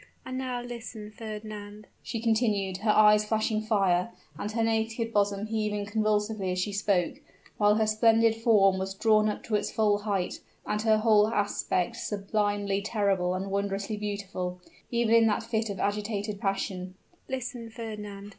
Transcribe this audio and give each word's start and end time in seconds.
and 0.25 0.35
now 0.35 0.63
listen 0.63 1.11
Fernand," 1.11 1.85
she 2.01 2.19
continued, 2.19 2.77
her 2.77 2.89
eyes 2.89 3.23
flashing 3.23 3.61
fire, 3.61 4.09
and 4.35 4.51
her 4.53 4.63
naked 4.63 5.13
bosom 5.13 5.45
heaving 5.45 5.85
convulsively 5.85 6.51
as 6.51 6.57
she 6.57 6.73
spoke, 6.73 7.17
while 7.59 7.75
her 7.75 7.85
splendid 7.85 8.33
form 8.35 8.79
was 8.79 8.95
drawn 8.95 9.29
up 9.29 9.43
to 9.43 9.53
its 9.53 9.69
full 9.71 9.99
height, 9.99 10.39
and 10.65 10.81
her 10.81 10.97
whole 10.97 11.27
aspect 11.27 11.95
sublimely 11.97 12.81
terrible 12.81 13.35
and 13.35 13.51
wondrously 13.51 13.95
beautiful, 13.95 14.59
even 14.89 15.13
in 15.13 15.27
that 15.27 15.43
fit 15.43 15.69
of 15.69 15.79
agitated 15.79 16.41
passion 16.41 16.95
"listen, 17.29 17.69
Fernand!" 17.69 18.29